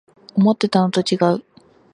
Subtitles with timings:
[0.35, 1.45] 思ってたのとちがう